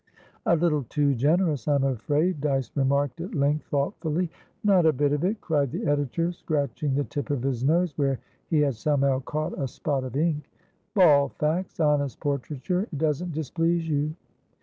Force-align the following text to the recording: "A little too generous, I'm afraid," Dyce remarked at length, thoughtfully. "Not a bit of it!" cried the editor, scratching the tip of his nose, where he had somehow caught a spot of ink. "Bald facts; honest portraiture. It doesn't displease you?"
"A 0.47 0.55
little 0.55 0.81
too 0.89 1.13
generous, 1.13 1.67
I'm 1.67 1.83
afraid," 1.83 2.41
Dyce 2.41 2.71
remarked 2.73 3.21
at 3.21 3.35
length, 3.35 3.67
thoughtfully. 3.67 4.31
"Not 4.63 4.87
a 4.87 4.93
bit 4.93 5.13
of 5.13 5.23
it!" 5.23 5.41
cried 5.41 5.69
the 5.69 5.85
editor, 5.85 6.31
scratching 6.31 6.95
the 6.95 7.03
tip 7.03 7.29
of 7.29 7.43
his 7.43 7.63
nose, 7.63 7.95
where 7.99 8.17
he 8.47 8.61
had 8.61 8.73
somehow 8.73 9.19
caught 9.19 9.53
a 9.59 9.67
spot 9.67 10.03
of 10.03 10.15
ink. 10.17 10.49
"Bald 10.95 11.33
facts; 11.33 11.79
honest 11.79 12.19
portraiture. 12.19 12.81
It 12.91 12.97
doesn't 12.97 13.33
displease 13.33 13.87
you?" 13.87 14.15